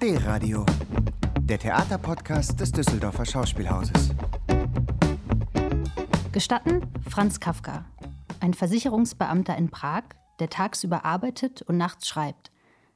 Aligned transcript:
D-Radio, 0.00 0.64
der 1.42 1.58
Theaterpodcast 1.58 2.58
des 2.58 2.72
Düsseldorfer 2.72 3.26
Schauspielhauses. 3.26 4.12
Gestatten 6.32 6.80
Franz 7.06 7.38
Kafka, 7.38 7.84
ein 8.40 8.54
Versicherungsbeamter 8.54 9.58
in 9.58 9.68
Prag, 9.68 10.04
der 10.38 10.48
tagsüber 10.48 11.04
arbeitet 11.04 11.60
und 11.60 11.76
nachts 11.76 12.08
schreibt. 12.08 12.50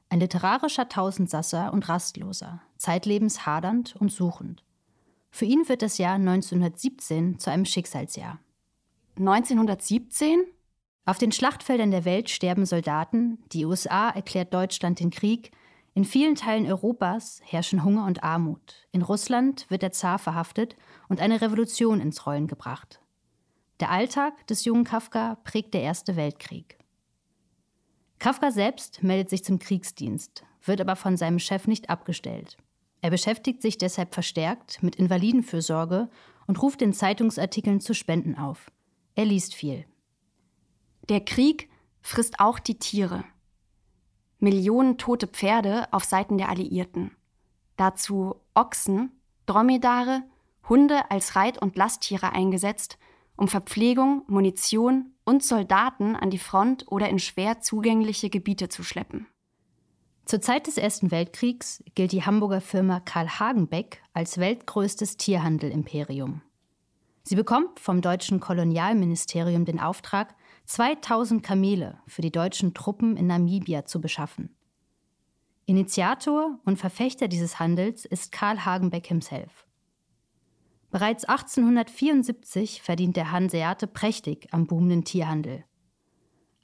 Ein 0.09 0.19
literarischer 0.19 0.89
Tausendsasser 0.89 1.73
und 1.73 1.87
Rastloser, 1.87 2.63
zeitlebens 2.77 3.45
hadernd 3.45 3.95
und 3.95 4.11
suchend. 4.11 4.63
Für 5.29 5.45
ihn 5.45 5.69
wird 5.69 5.83
das 5.83 5.99
Jahr 5.99 6.15
1917 6.15 7.37
zu 7.37 7.51
einem 7.51 7.65
Schicksalsjahr. 7.65 8.39
1917? 9.19 10.43
Auf 11.05 11.19
den 11.19 11.31
Schlachtfeldern 11.31 11.91
der 11.91 12.03
Welt 12.03 12.31
sterben 12.31 12.65
Soldaten, 12.65 13.37
die 13.51 13.65
USA 13.65 14.09
erklärt 14.09 14.55
Deutschland 14.55 14.99
den 14.99 15.11
Krieg, 15.11 15.51
in 15.95 16.03
vielen 16.03 16.35
Teilen 16.35 16.67
Europas 16.67 17.41
herrschen 17.43 17.85
Hunger 17.85 18.05
und 18.05 18.21
Armut. 18.21 18.85
In 18.91 19.01
Russland 19.01 19.65
wird 19.69 19.81
der 19.81 19.93
Zar 19.93 20.19
verhaftet 20.19 20.75
und 21.07 21.21
eine 21.21 21.41
Revolution 21.41 22.01
ins 22.01 22.25
Rollen 22.25 22.47
gebracht. 22.47 22.99
Der 23.79 23.89
Alltag 23.89 24.45
des 24.47 24.65
jungen 24.65 24.83
Kafka 24.83 25.35
prägt 25.45 25.73
der 25.73 25.83
Erste 25.83 26.17
Weltkrieg. 26.17 26.77
Kafka 28.19 28.51
selbst 28.51 29.03
meldet 29.03 29.29
sich 29.29 29.45
zum 29.45 29.57
Kriegsdienst, 29.57 30.43
wird 30.63 30.81
aber 30.81 30.97
von 30.97 31.15
seinem 31.15 31.39
Chef 31.39 31.65
nicht 31.65 31.89
abgestellt. 31.89 32.57
Er 33.01 33.09
beschäftigt 33.09 33.61
sich 33.61 33.77
deshalb 33.77 34.13
verstärkt 34.13 34.83
mit 34.83 34.97
Invalidenfürsorge 34.97 36.09
und 36.45 36.61
ruft 36.61 36.81
in 36.81 36.91
Zeitungsartikeln 36.91 37.79
zu 37.79 37.93
Spenden 37.93 38.35
auf. 38.35 38.69
Er 39.15 39.25
liest 39.25 39.55
viel. 39.55 39.85
Der 41.07 41.21
Krieg 41.21 41.69
frisst 42.01 42.41
auch 42.41 42.59
die 42.59 42.79
Tiere. 42.79 43.23
Millionen 44.39 44.97
tote 44.97 45.27
Pferde 45.27 45.87
auf 45.91 46.03
Seiten 46.03 46.37
der 46.37 46.49
Alliierten. 46.49 47.11
Dazu 47.77 48.35
Ochsen, 48.53 49.11
Dromedare, 49.45 50.23
Hunde 50.67 51.09
als 51.11 51.35
Reit- 51.35 51.61
und 51.61 51.75
Lasttiere 51.75 52.31
eingesetzt, 52.31 52.97
um 53.35 53.47
Verpflegung, 53.47 54.23
Munition 54.27 55.11
und 55.25 55.43
Soldaten 55.43 56.15
an 56.15 56.29
die 56.29 56.39
Front 56.39 56.85
oder 56.87 57.09
in 57.09 57.19
schwer 57.19 57.59
zugängliche 57.59 58.29
Gebiete 58.29 58.69
zu 58.69 58.83
schleppen. 58.83 59.27
Zur 60.25 60.41
Zeit 60.41 60.65
des 60.65 60.77
Ersten 60.77 61.11
Weltkriegs 61.11 61.83
gilt 61.93 62.11
die 62.11 62.25
Hamburger 62.25 62.61
Firma 62.61 62.99
Karl 62.99 63.27
Hagenbeck 63.27 64.01
als 64.13 64.39
weltgrößtes 64.39 65.17
Tierhandelimperium. 65.17 66.41
Sie 67.23 67.35
bekommt 67.35 67.79
vom 67.79 68.01
deutschen 68.01 68.39
Kolonialministerium 68.39 69.65
den 69.65 69.79
Auftrag, 69.79 70.35
2000 70.65 71.43
Kamele 71.43 71.99
für 72.07 72.21
die 72.21 72.31
deutschen 72.31 72.73
Truppen 72.73 73.17
in 73.17 73.27
Namibia 73.27 73.85
zu 73.85 74.01
beschaffen. 74.01 74.55
Initiator 75.65 76.59
und 76.65 76.77
Verfechter 76.77 77.27
dieses 77.27 77.59
Handels 77.59 78.05
ist 78.05 78.31
Karl 78.31 78.65
Hagenbeck 78.65 79.07
himself. 79.07 79.65
Bereits 80.91 81.25
1874 81.25 82.81
verdient 82.81 83.17
der 83.17 83.31
Hanseate 83.31 83.87
prächtig 83.87 84.47
am 84.51 84.67
boomenden 84.67 85.03
Tierhandel. 85.03 85.65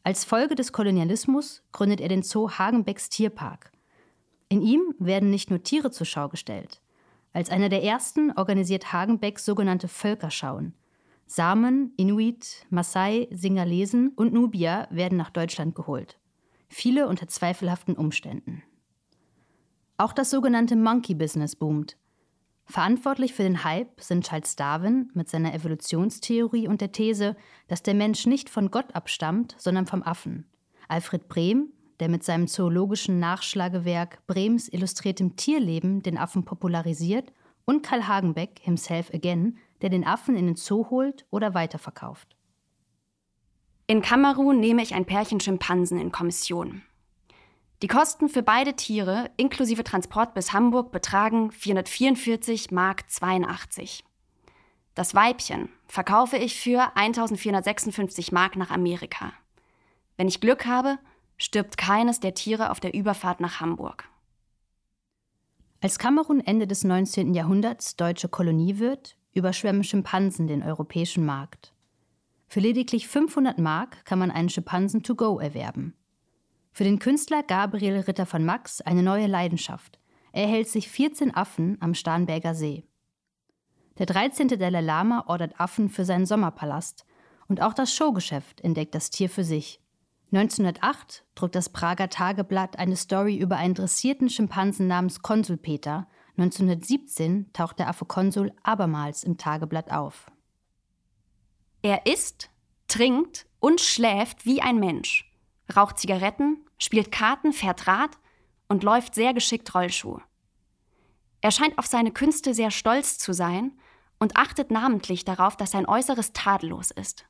Als 0.03 0.23
Folge 0.23 0.55
des 0.55 0.71
Kolonialismus 0.71 1.63
gründet 1.71 2.02
er 2.02 2.09
den 2.09 2.23
Zoo 2.23 2.49
Hagenbecks 2.49 3.09
Tierpark. 3.09 3.71
In 4.49 4.61
ihm 4.61 4.95
werden 4.99 5.30
nicht 5.30 5.49
nur 5.49 5.63
Tiere 5.63 5.91
zur 5.91 6.05
Schau 6.05 6.30
gestellt. 6.30 6.81
Als 7.33 7.49
einer 7.49 7.69
der 7.69 7.83
ersten 7.83 8.31
organisiert 8.31 8.91
Hagenbeck 8.91 9.39
sogenannte 9.39 9.88
Völkerschauen, 9.88 10.75
Samen, 11.33 11.93
Inuit, 11.95 12.65
Maasai, 12.71 13.29
Singalesen 13.31 14.09
und 14.17 14.33
Nubier 14.33 14.89
werden 14.91 15.17
nach 15.17 15.29
Deutschland 15.29 15.75
geholt. 15.75 16.19
Viele 16.67 17.07
unter 17.07 17.29
zweifelhaften 17.29 17.95
Umständen. 17.95 18.63
Auch 19.95 20.11
das 20.11 20.29
sogenannte 20.29 20.75
Monkey 20.75 21.15
Business 21.15 21.55
boomt. 21.55 21.95
Verantwortlich 22.65 23.33
für 23.33 23.43
den 23.43 23.63
Hype 23.63 24.02
sind 24.02 24.27
Charles 24.27 24.58
Darwin 24.58 25.09
mit 25.14 25.30
seiner 25.30 25.53
Evolutionstheorie 25.53 26.67
und 26.67 26.81
der 26.81 26.91
These, 26.91 27.37
dass 27.70 27.81
der 27.81 27.93
Mensch 27.93 28.25
nicht 28.25 28.49
von 28.49 28.70
Gott 28.70 28.93
abstammt, 28.93 29.55
sondern 29.58 29.87
vom 29.87 30.03
Affen. 30.03 30.49
Alfred 30.89 31.30
Brehm, 31.30 31.71
der 32.02 32.09
mit 32.09 32.25
seinem 32.25 32.49
zoologischen 32.49 33.20
Nachschlagewerk 33.20 34.27
Brems 34.27 34.67
illustriertem 34.67 35.37
Tierleben 35.37 36.03
den 36.03 36.17
Affen 36.17 36.43
popularisiert, 36.43 37.31
und 37.64 37.83
Karl 37.83 38.08
Hagenbeck, 38.08 38.59
himself 38.61 39.14
again, 39.14 39.58
der 39.81 39.89
den 39.89 40.05
Affen 40.05 40.36
in 40.36 40.45
den 40.45 40.55
Zoo 40.55 40.89
holt 40.89 41.25
oder 41.30 41.53
weiterverkauft. 41.53 42.36
In 43.87 44.02
Kamerun 44.02 44.59
nehme 44.59 44.81
ich 44.81 44.93
ein 44.93 45.05
Pärchen 45.05 45.39
Schimpansen 45.39 45.99
in 45.99 46.11
Kommission. 46.11 46.83
Die 47.81 47.87
Kosten 47.87 48.30
für 48.30 48.43
beide 48.43 48.75
Tiere 48.75 49.31
inklusive 49.37 49.83
Transport 49.83 50.33
bis 50.33 50.53
Hamburg 50.53 50.91
betragen 50.91 51.52
444 51.52 52.71
Mark 52.71 53.09
82. 53.09 54.03
Das 54.93 55.15
Weibchen 55.15 55.70
verkaufe 55.87 56.37
ich 56.37 56.59
für 56.59 56.95
1456 56.95 58.31
Mark 58.31 58.55
nach 58.55 58.70
Amerika. 58.70 59.33
Wenn 60.15 60.27
ich 60.27 60.41
Glück 60.41 60.65
habe, 60.65 60.99
stirbt 61.37 61.77
keines 61.77 62.20
der 62.20 62.36
Tiere 62.36 62.70
auf 62.70 62.80
der 62.80 62.93
Überfahrt 62.93 63.39
nach 63.39 63.59
Hamburg. 63.59 64.08
Als 65.81 65.97
Kamerun 65.97 66.39
Ende 66.39 66.67
des 66.67 66.83
19. 66.83 67.33
Jahrhunderts 67.33 67.95
deutsche 67.95 68.30
Kolonie 68.30 68.77
wird, 68.77 69.17
überschwemmen 69.33 69.83
Schimpansen 69.83 70.47
den 70.47 70.64
europäischen 70.64 71.25
Markt. 71.25 71.73
Für 72.47 72.59
lediglich 72.59 73.08
500 73.08 73.59
Mark 73.59 74.03
kann 74.05 74.19
man 74.19 74.31
einen 74.31 74.49
Schimpansen 74.49 75.03
to 75.03 75.15
go 75.15 75.39
erwerben. 75.39 75.95
Für 76.73 76.83
den 76.83 76.99
Künstler 76.99 77.43
Gabriel 77.43 77.99
Ritter 77.99 78.25
von 78.25 78.43
Max 78.43 78.81
eine 78.81 79.03
neue 79.03 79.27
Leidenschaft. 79.27 79.99
Er 80.33 80.47
hält 80.47 80.67
sich 80.67 80.89
14 80.89 81.36
Affen 81.36 81.77
am 81.81 81.93
Starnberger 81.93 82.55
See. 82.55 82.83
Der 83.97 84.05
13. 84.05 84.47
Dalai 84.47 84.81
Lama 84.81 85.25
ordert 85.27 85.59
Affen 85.59 85.89
für 85.89 86.05
seinen 86.05 86.25
Sommerpalast 86.25 87.05
und 87.47 87.61
auch 87.61 87.73
das 87.73 87.93
Showgeschäft 87.93 88.61
entdeckt 88.61 88.95
das 88.95 89.09
Tier 89.09 89.30
für 89.30 89.43
sich. 89.43 89.81
1908 90.31 91.25
druckt 91.36 91.55
das 91.55 91.70
Prager 91.70 92.09
Tageblatt 92.09 92.80
eine 92.80 92.95
Story 92.95 93.36
über 93.36 93.58
einen 93.58 93.73
dressierten 93.73 94.30
Schimpansen 94.30 94.87
namens 94.87 95.21
Konsul 95.21 95.58
Peter 95.58 96.08
1917 96.41 97.53
taucht 97.53 97.79
der 97.79 97.87
Affe 97.87 98.05
Konsul 98.05 98.52
abermals 98.63 99.23
im 99.23 99.37
Tageblatt 99.37 99.91
auf. 99.91 100.31
Er 101.81 102.05
isst, 102.05 102.49
trinkt 102.87 103.47
und 103.59 103.81
schläft 103.81 104.45
wie 104.45 104.61
ein 104.61 104.79
Mensch, 104.79 105.31
raucht 105.75 105.99
Zigaretten, 105.99 106.65
spielt 106.77 107.11
Karten, 107.11 107.53
fährt 107.53 107.87
Rad 107.87 108.17
und 108.67 108.83
läuft 108.83 109.15
sehr 109.15 109.33
geschickt 109.33 109.73
Rollschuh. 109.73 110.19
Er 111.41 111.52
scheint 111.52 111.77
auf 111.77 111.87
seine 111.87 112.11
Künste 112.11 112.53
sehr 112.53 112.71
stolz 112.71 113.17
zu 113.17 113.33
sein 113.33 113.73
und 114.19 114.37
achtet 114.37 114.69
namentlich 114.71 115.25
darauf, 115.25 115.58
dass 115.58 115.71
sein 115.71 115.87
Äußeres 115.87 116.33
tadellos 116.33 116.91
ist. 116.91 117.25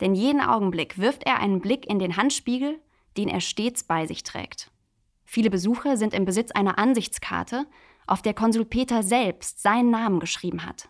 Denn 0.00 0.14
jeden 0.14 0.42
Augenblick 0.42 0.98
wirft 0.98 1.24
er 1.24 1.38
einen 1.40 1.60
Blick 1.60 1.86
in 1.86 1.98
den 1.98 2.16
Handspiegel, 2.16 2.78
den 3.16 3.28
er 3.28 3.40
stets 3.40 3.84
bei 3.84 4.06
sich 4.06 4.22
trägt. 4.22 4.70
Viele 5.24 5.50
Besucher 5.50 5.96
sind 5.96 6.12
im 6.14 6.24
Besitz 6.26 6.50
einer 6.50 6.78
Ansichtskarte, 6.78 7.66
auf 8.06 8.22
der 8.22 8.34
Konsul 8.34 8.64
Peter 8.64 9.02
selbst 9.02 9.60
seinen 9.60 9.90
Namen 9.90 10.20
geschrieben 10.20 10.64
hat. 10.64 10.88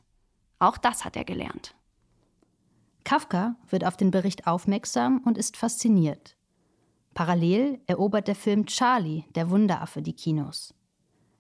Auch 0.59 0.77
das 0.77 1.05
hat 1.05 1.17
er 1.17 1.25
gelernt. 1.25 1.75
Kafka 3.05 3.57
wird 3.69 3.87
auf 3.87 3.97
den 3.97 4.11
Bericht 4.11 4.47
aufmerksam 4.47 5.19
und 5.25 5.39
ist 5.39 5.57
fasziniert. 5.57 6.37
Parallel 7.15 7.81
erobert 7.87 8.29
der 8.29 8.35
Film 8.35 8.67
Charlie, 8.67 9.25
der 9.35 9.49
Wunderaffe, 9.51 10.03
die 10.03 10.13
Kinos. 10.13 10.75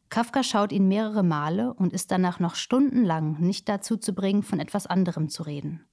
Kafka 0.09 0.43
schaut 0.43 0.73
ihn 0.73 0.89
mehrere 0.89 1.23
Male 1.23 1.75
und 1.75 1.93
ist 1.93 2.11
danach 2.11 2.39
noch 2.39 2.55
stundenlang 2.55 3.41
nicht 3.41 3.69
dazu 3.69 3.97
zu 3.97 4.15
bringen, 4.15 4.43
von 4.43 4.61
etwas 4.61 4.87
anderem 4.87 5.29
zu 5.29 5.43
reden. 5.43 5.85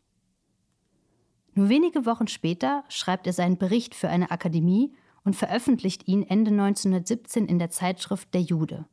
Nur 1.55 1.69
wenige 1.69 2.05
Wochen 2.05 2.27
später 2.27 2.83
schreibt 2.87 3.27
er 3.27 3.33
seinen 3.33 3.57
Bericht 3.57 3.95
für 3.95 4.09
eine 4.09 4.31
Akademie 4.31 4.95
und 5.23 5.35
veröffentlicht 5.35 6.07
ihn 6.07 6.23
Ende 6.23 6.51
1917 6.51 7.47
in 7.47 7.59
der 7.59 7.69
Zeitschrift 7.69 8.33
Der 8.33 8.41
Jude. 8.41 8.85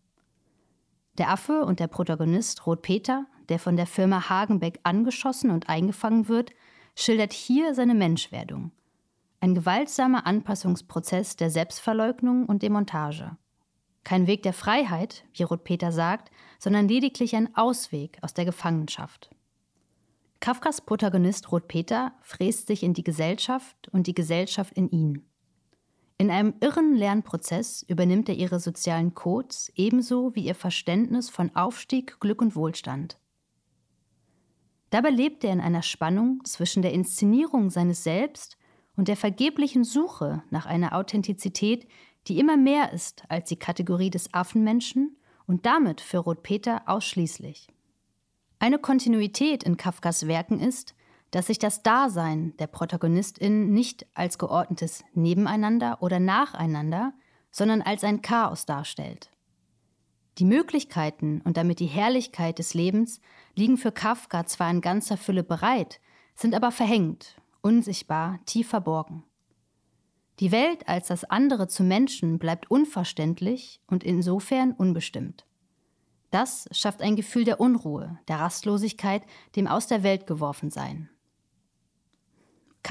Der 1.20 1.28
Affe 1.28 1.66
und 1.66 1.80
der 1.80 1.86
Protagonist 1.86 2.66
Rot 2.66 2.80
Peter, 2.80 3.26
der 3.50 3.58
von 3.58 3.76
der 3.76 3.86
Firma 3.86 4.30
Hagenbeck 4.30 4.80
angeschossen 4.84 5.50
und 5.50 5.68
eingefangen 5.68 6.28
wird, 6.28 6.52
schildert 6.96 7.34
hier 7.34 7.74
seine 7.74 7.94
Menschwerdung. 7.94 8.72
Ein 9.38 9.54
gewaltsamer 9.54 10.26
Anpassungsprozess 10.26 11.36
der 11.36 11.50
Selbstverleugnung 11.50 12.46
und 12.46 12.62
Demontage. 12.62 13.36
Kein 14.02 14.26
Weg 14.26 14.44
der 14.44 14.54
Freiheit, 14.54 15.26
wie 15.34 15.42
Rot 15.42 15.62
Peter 15.62 15.92
sagt, 15.92 16.30
sondern 16.58 16.88
lediglich 16.88 17.36
ein 17.36 17.54
Ausweg 17.54 18.16
aus 18.22 18.32
der 18.32 18.46
Gefangenschaft. 18.46 19.28
Kafkas 20.40 20.80
Protagonist 20.80 21.52
Rot 21.52 21.68
Peter 21.68 22.14
fräst 22.22 22.66
sich 22.66 22.82
in 22.82 22.94
die 22.94 23.04
Gesellschaft 23.04 23.90
und 23.92 24.06
die 24.06 24.14
Gesellschaft 24.14 24.72
in 24.72 24.88
ihn. 24.88 25.29
In 26.20 26.30
einem 26.30 26.52
irren 26.60 26.94
Lernprozess 26.94 27.82
übernimmt 27.88 28.28
er 28.28 28.34
ihre 28.34 28.60
sozialen 28.60 29.14
Codes 29.14 29.72
ebenso 29.74 30.34
wie 30.34 30.44
ihr 30.44 30.54
Verständnis 30.54 31.30
von 31.30 31.56
Aufstieg, 31.56 32.20
Glück 32.20 32.42
und 32.42 32.54
Wohlstand. 32.54 33.18
Dabei 34.90 35.08
lebt 35.08 35.44
er 35.44 35.52
in 35.54 35.62
einer 35.62 35.80
Spannung 35.80 36.44
zwischen 36.44 36.82
der 36.82 36.92
Inszenierung 36.92 37.70
seines 37.70 38.04
Selbst 38.04 38.58
und 38.96 39.08
der 39.08 39.16
vergeblichen 39.16 39.82
Suche 39.82 40.42
nach 40.50 40.66
einer 40.66 40.94
Authentizität, 40.94 41.88
die 42.26 42.38
immer 42.38 42.58
mehr 42.58 42.92
ist 42.92 43.24
als 43.30 43.48
die 43.48 43.58
Kategorie 43.58 44.10
des 44.10 44.34
Affenmenschen 44.34 45.16
und 45.46 45.64
damit 45.64 46.02
für 46.02 46.18
Roth-Peter 46.18 46.82
ausschließlich. 46.84 47.68
Eine 48.58 48.78
Kontinuität 48.78 49.62
in 49.62 49.78
Kafkas 49.78 50.26
Werken 50.26 50.60
ist, 50.60 50.94
dass 51.30 51.46
sich 51.46 51.58
das 51.58 51.82
Dasein 51.82 52.56
der 52.58 52.66
Protagonistin 52.66 53.72
nicht 53.72 54.06
als 54.14 54.38
geordnetes 54.38 55.04
Nebeneinander 55.14 56.02
oder 56.02 56.18
Nacheinander, 56.18 57.12
sondern 57.50 57.82
als 57.82 58.04
ein 58.04 58.22
Chaos 58.22 58.66
darstellt. 58.66 59.30
Die 60.38 60.44
Möglichkeiten 60.44 61.40
und 61.42 61.56
damit 61.56 61.80
die 61.80 61.86
Herrlichkeit 61.86 62.58
des 62.58 62.74
Lebens 62.74 63.20
liegen 63.54 63.76
für 63.76 63.92
Kafka 63.92 64.46
zwar 64.46 64.70
in 64.70 64.80
ganzer 64.80 65.16
Fülle 65.16 65.42
bereit, 65.42 66.00
sind 66.34 66.54
aber 66.54 66.70
verhängt, 66.70 67.36
unsichtbar, 67.60 68.40
tief 68.46 68.68
verborgen. 68.68 69.24
Die 70.38 70.52
Welt 70.52 70.88
als 70.88 71.08
das 71.08 71.24
andere 71.24 71.68
zu 71.68 71.82
Menschen 71.82 72.38
bleibt 72.38 72.70
unverständlich 72.70 73.80
und 73.86 74.02
insofern 74.02 74.72
unbestimmt. 74.72 75.44
Das 76.30 76.68
schafft 76.72 77.02
ein 77.02 77.16
Gefühl 77.16 77.44
der 77.44 77.60
Unruhe, 77.60 78.18
der 78.28 78.38
Rastlosigkeit, 78.38 79.22
dem 79.56 79.66
aus 79.66 79.88
der 79.88 80.02
Welt 80.02 80.26
geworfen 80.26 80.70
sein. 80.70 81.10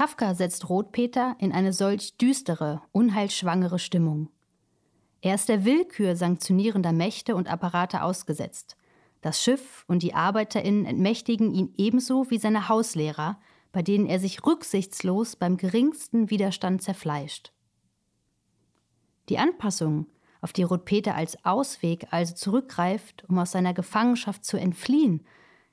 Kafka 0.00 0.32
setzt 0.32 0.70
Rotpeter 0.70 1.36
in 1.40 1.52
eine 1.52 1.74
solch 1.74 2.16
düstere, 2.16 2.80
unheilschwangere 2.90 3.78
Stimmung. 3.78 4.30
Er 5.20 5.34
ist 5.34 5.50
der 5.50 5.66
Willkür 5.66 6.16
sanktionierender 6.16 6.92
Mächte 6.92 7.36
und 7.36 7.52
Apparate 7.52 8.02
ausgesetzt. 8.02 8.78
Das 9.20 9.42
Schiff 9.42 9.84
und 9.88 10.02
die 10.02 10.14
ArbeiterInnen 10.14 10.86
entmächtigen 10.86 11.52
ihn 11.52 11.74
ebenso 11.76 12.30
wie 12.30 12.38
seine 12.38 12.70
Hauslehrer, 12.70 13.38
bei 13.72 13.82
denen 13.82 14.06
er 14.06 14.18
sich 14.20 14.46
rücksichtslos 14.46 15.36
beim 15.36 15.58
geringsten 15.58 16.30
Widerstand 16.30 16.80
zerfleischt. 16.80 17.52
Die 19.28 19.36
Anpassung, 19.36 20.06
auf 20.40 20.54
die 20.54 20.62
Rotpeter 20.62 21.14
als 21.14 21.44
Ausweg 21.44 22.06
also 22.10 22.34
zurückgreift, 22.34 23.26
um 23.28 23.38
aus 23.38 23.50
seiner 23.50 23.74
Gefangenschaft 23.74 24.46
zu 24.46 24.56
entfliehen, 24.56 25.26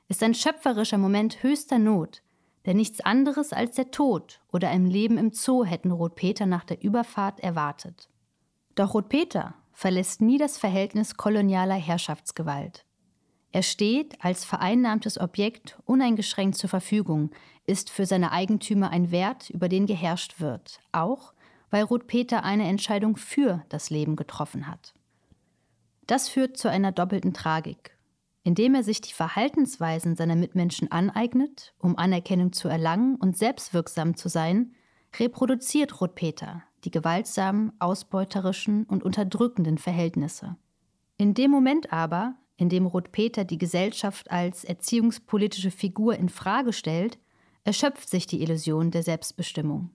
ist 0.10 0.22
ein 0.22 0.34
schöpferischer 0.34 0.98
Moment 0.98 1.44
höchster 1.44 1.80
Not, 1.80 2.24
denn 2.68 2.78
nichts 2.78 3.00
anderes 3.02 3.54
als 3.54 3.75
der 3.75 3.92
Tod 3.92 4.42
oder 4.52 4.69
ein 4.69 4.86
Leben 4.86 5.18
im 5.18 5.31
Zoo 5.31 5.64
hätten 5.64 5.90
Rotpeter 5.90 6.46
nach 6.46 6.66
der 6.66 6.84
Überfahrt 6.84 7.40
erwartet. 7.40 8.10
Doch 8.75 8.94
Rotpeter 8.94 9.56
verlässt 9.72 10.22
nie 10.22 10.38
das 10.38 10.58
Verhältnis 10.58 11.16
kolonialer 11.16 11.75
Herrschaftsgewalt. 11.75 12.86
Er 13.54 13.64
steht 13.64 14.24
als 14.24 14.44
vereinnahmtes 14.44 15.18
Objekt 15.18 15.80
uneingeschränkt 15.86 16.58
zur 16.58 16.69
Verfügung, 16.69 17.31
ist 17.66 17.90
für 17.90 18.06
seine 18.06 18.34
Eigentümer 18.34 18.90
ein 18.92 19.12
Wert, 19.12 19.50
über 19.50 19.69
den 19.69 19.86
geherrscht 19.86 20.42
wird, 20.42 20.81
auch 20.92 21.34
weil 21.69 21.84
Ruth 21.84 22.08
Peter 22.08 22.44
eine 22.44 22.68
Entscheidung 22.68 23.16
für 23.16 23.64
das 23.69 23.90
Leben 23.90 24.18
getroffen 24.18 24.68
hat. 24.68 24.94
Das 26.06 26.28
führt 26.28 26.58
zu 26.58 26.69
einer 26.69 26.92
doppelten 26.92 27.34
Tragik. 27.34 27.97
Indem 28.48 28.76
er 28.76 28.84
sich 28.84 29.02
die 29.02 29.12
Verhaltensweisen 29.12 30.16
seiner 30.16 30.38
Mitmenschen 30.38 30.90
aneignet, 30.90 31.74
um 31.80 31.98
Anerkennung 31.98 32.54
zu 32.54 32.70
erlangen 32.70 33.18
und 33.18 33.38
selbstwirksam 33.38 34.16
zu 34.16 34.30
sein, 34.30 34.72
reproduziert 35.20 36.00
Ruth 36.00 36.16
Peter 36.16 36.64
die 36.86 36.92
gewaltsamen, 36.92 37.74
ausbeuterischen 37.80 38.86
und 38.86 39.04
unterdrückenden 39.04 39.78
Verhältnisse. 39.78 40.56
In 41.18 41.34
dem 41.34 41.52
Moment 41.52 41.92
aber, 41.92 42.36
in 42.56 42.70
dem 42.70 42.86
Ruth 42.86 43.12
Peter 43.12 43.44
die 43.44 43.58
Gesellschaft 43.58 44.32
als 44.32 44.64
erziehungspolitische 44.64 45.70
Figur 45.70 46.16
in 46.16 46.30
Frage 46.30 46.72
stellt, 46.72 47.20
erschöpft 47.66 48.08
sich 48.08 48.28
die 48.28 48.42
Illusion 48.42 48.92
der 48.92 49.04
Selbstbestimmung. 49.04 49.90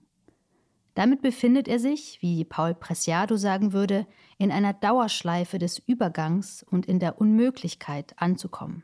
Damit 0.95 1.21
befindet 1.21 1.67
er 1.67 1.79
sich, 1.79 2.21
wie 2.21 2.45
Paul 2.45 2.75
Preciado 2.75 3.35
sagen 3.35 3.73
würde, 3.73 4.05
in 4.37 4.51
einer 4.51 4.73
Dauerschleife 4.73 5.57
des 5.57 5.79
Übergangs 5.79 6.63
und 6.63 6.85
in 6.85 6.99
der 6.99 7.19
Unmöglichkeit 7.19 8.13
anzukommen. 8.17 8.83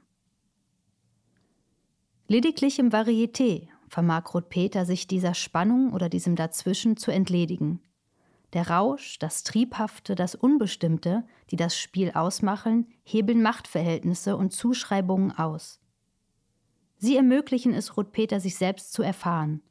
Lediglich 2.28 2.80
im 2.80 2.90
Varieté 2.90 3.68
vermag 3.90 4.34
Ruth 4.34 4.50
Peter 4.50 4.86
sich 4.86 5.08
dieser 5.08 5.34
Spannung 5.34 5.94
oder 5.94 6.10
diesem 6.10 6.36
Dazwischen 6.36 6.98
zu 6.98 7.12
entledigen. 7.12 7.82
Der 8.54 8.70
Rausch, 8.70 9.20
das 9.20 9.44
Triebhafte, 9.44 10.16
das 10.16 10.34
Unbestimmte, 10.34 11.24
die 11.52 11.56
das 11.56 11.78
Spiel 11.78 12.12
ausmachen, 12.12 12.88
hebeln 13.04 13.44
Machtverhältnisse 13.44 14.38
und 14.38 14.52
Zuschreibungen 14.52 15.32
aus. 15.32 15.80
Sie 16.98 17.16
ermöglichen 17.16 17.74
es 17.74 17.96
Ruth 17.96 18.12
Peter, 18.12 18.40
sich 18.40 18.56
selbst 18.56 18.94
zu 18.94 19.04
erfahren. 19.04 19.62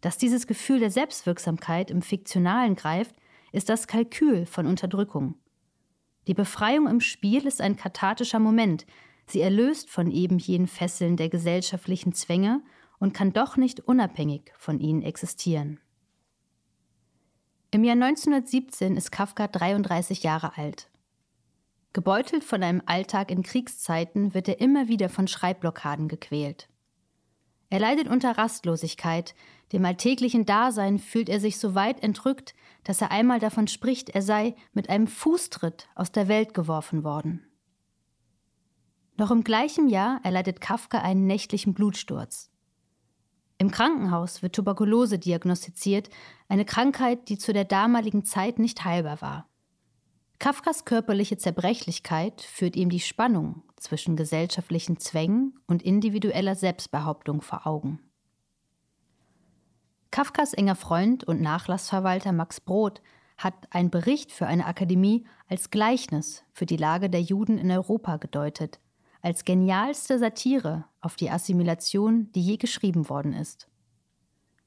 Dass 0.00 0.18
dieses 0.18 0.46
Gefühl 0.46 0.78
der 0.78 0.90
Selbstwirksamkeit 0.90 1.90
im 1.90 2.02
Fiktionalen 2.02 2.76
greift, 2.76 3.16
ist 3.52 3.68
das 3.68 3.86
Kalkül 3.86 4.46
von 4.46 4.66
Unterdrückung. 4.66 5.34
Die 6.26 6.34
Befreiung 6.34 6.86
im 6.86 7.00
Spiel 7.00 7.46
ist 7.46 7.60
ein 7.60 7.76
kathartischer 7.76 8.38
Moment. 8.38 8.86
Sie 9.26 9.40
erlöst 9.40 9.90
von 9.90 10.10
eben 10.10 10.38
jenen 10.38 10.68
Fesseln 10.68 11.16
der 11.16 11.28
gesellschaftlichen 11.28 12.12
Zwänge 12.12 12.62
und 12.98 13.14
kann 13.14 13.32
doch 13.32 13.56
nicht 13.56 13.80
unabhängig 13.80 14.52
von 14.58 14.78
ihnen 14.78 15.02
existieren. 15.02 15.80
Im 17.70 17.84
Jahr 17.84 17.94
1917 17.94 18.96
ist 18.96 19.10
Kafka 19.10 19.46
33 19.46 20.22
Jahre 20.22 20.56
alt. 20.56 20.90
Gebeutelt 21.92 22.44
von 22.44 22.62
einem 22.62 22.82
Alltag 22.86 23.30
in 23.30 23.42
Kriegszeiten 23.42 24.34
wird 24.34 24.48
er 24.48 24.60
immer 24.60 24.88
wieder 24.88 25.08
von 25.08 25.28
Schreibblockaden 25.28 26.08
gequält. 26.08 26.68
Er 27.70 27.80
leidet 27.80 28.08
unter 28.08 28.38
Rastlosigkeit, 28.38 29.34
dem 29.72 29.84
alltäglichen 29.84 30.46
Dasein 30.46 30.98
fühlt 30.98 31.28
er 31.28 31.40
sich 31.40 31.58
so 31.58 31.74
weit 31.74 32.02
entrückt, 32.02 32.54
dass 32.84 33.02
er 33.02 33.10
einmal 33.10 33.38
davon 33.38 33.68
spricht, 33.68 34.10
er 34.10 34.22
sei 34.22 34.54
mit 34.72 34.88
einem 34.88 35.06
Fußtritt 35.06 35.88
aus 35.94 36.10
der 36.10 36.28
Welt 36.28 36.54
geworfen 36.54 37.04
worden. 37.04 37.44
Noch 39.18 39.30
im 39.30 39.44
gleichen 39.44 39.88
Jahr 39.88 40.20
erleidet 40.22 40.60
Kafka 40.60 41.00
einen 41.00 41.26
nächtlichen 41.26 41.74
Blutsturz. 41.74 42.50
Im 43.58 43.70
Krankenhaus 43.72 44.42
wird 44.42 44.54
Tuberkulose 44.54 45.18
diagnostiziert, 45.18 46.08
eine 46.48 46.64
Krankheit, 46.64 47.28
die 47.28 47.36
zu 47.36 47.52
der 47.52 47.64
damaligen 47.64 48.24
Zeit 48.24 48.60
nicht 48.60 48.84
heilbar 48.84 49.20
war. 49.20 49.48
Kafkas 50.38 50.84
körperliche 50.84 51.36
Zerbrechlichkeit 51.36 52.42
führt 52.42 52.76
ihm 52.76 52.90
die 52.90 53.00
Spannung 53.00 53.62
zwischen 53.76 54.16
gesellschaftlichen 54.16 54.98
Zwängen 54.98 55.58
und 55.66 55.82
individueller 55.82 56.54
Selbstbehauptung 56.54 57.42
vor 57.42 57.66
Augen. 57.66 57.98
Kafkas 60.10 60.54
enger 60.54 60.76
Freund 60.76 61.24
und 61.24 61.40
Nachlassverwalter 61.40 62.32
Max 62.32 62.60
Brod 62.60 63.02
hat 63.36 63.54
einen 63.70 63.90
Bericht 63.90 64.32
für 64.32 64.46
eine 64.46 64.66
Akademie 64.66 65.26
als 65.48 65.70
Gleichnis 65.70 66.44
für 66.52 66.66
die 66.66 66.76
Lage 66.76 67.10
der 67.10 67.20
Juden 67.22 67.58
in 67.58 67.70
Europa 67.70 68.16
gedeutet 68.16 68.80
als 69.20 69.44
genialste 69.44 70.18
Satire 70.18 70.84
auf 71.00 71.16
die 71.16 71.30
Assimilation, 71.30 72.30
die 72.32 72.40
je 72.40 72.56
geschrieben 72.56 73.08
worden 73.08 73.32
ist. 73.32 73.68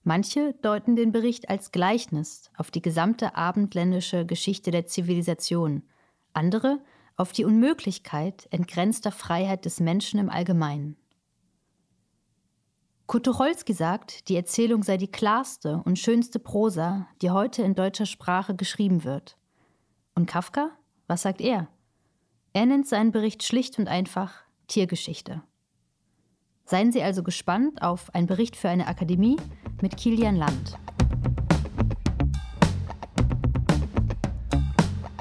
Manche 0.03 0.53
deuten 0.61 0.95
den 0.95 1.11
Bericht 1.11 1.49
als 1.49 1.71
Gleichnis 1.71 2.49
auf 2.57 2.71
die 2.71 2.81
gesamte 2.81 3.35
abendländische 3.35 4.25
Geschichte 4.25 4.71
der 4.71 4.87
Zivilisation, 4.87 5.83
andere 6.33 6.79
auf 7.17 7.31
die 7.33 7.45
Unmöglichkeit 7.45 8.47
entgrenzter 8.49 9.11
Freiheit 9.11 9.65
des 9.65 9.79
Menschen 9.79 10.19
im 10.19 10.29
Allgemeinen. 10.29 10.97
Kutucholski 13.05 13.73
sagt, 13.73 14.29
die 14.29 14.37
Erzählung 14.37 14.83
sei 14.83 14.97
die 14.97 15.11
klarste 15.11 15.81
und 15.85 15.99
schönste 15.99 16.39
Prosa, 16.39 17.07
die 17.21 17.29
heute 17.29 17.61
in 17.61 17.75
deutscher 17.75 18.05
Sprache 18.05 18.55
geschrieben 18.55 19.03
wird. 19.03 19.37
Und 20.15 20.27
Kafka? 20.27 20.71
Was 21.07 21.23
sagt 21.23 21.41
er? 21.41 21.67
Er 22.53 22.65
nennt 22.65 22.87
seinen 22.87 23.11
Bericht 23.11 23.43
schlicht 23.43 23.77
und 23.77 23.87
einfach 23.87 24.33
Tiergeschichte. 24.67 25.43
Seien 26.63 26.93
Sie 26.93 27.03
also 27.03 27.21
gespannt 27.21 27.81
auf 27.81 28.15
einen 28.15 28.27
Bericht 28.27 28.55
für 28.55 28.69
eine 28.69 28.87
Akademie 28.87 29.35
mit 29.81 29.95
Kilian 29.97 30.35
Land. 30.35 30.77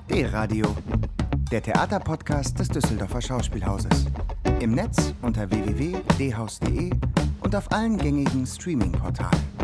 D-Radio, 0.08 0.66
der 1.50 1.62
Theaterpodcast 1.62 2.58
des 2.58 2.68
Düsseldorfer 2.68 3.20
Schauspielhauses. 3.20 4.06
Im 4.60 4.72
Netz 4.72 5.14
unter 5.22 5.50
www.dhaus.de 5.50 6.90
und 7.40 7.56
auf 7.56 7.70
allen 7.72 7.96
gängigen 7.96 8.46
Streaming-Portalen. 8.46 9.59